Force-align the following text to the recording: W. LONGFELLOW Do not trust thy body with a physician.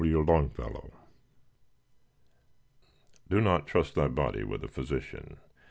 W. 0.03 0.23
LONGFELLOW 0.23 0.93
Do 3.29 3.39
not 3.39 3.67
trust 3.67 3.93
thy 3.93 4.07
body 4.07 4.43
with 4.43 4.63
a 4.63 4.67
physician. 4.67 5.37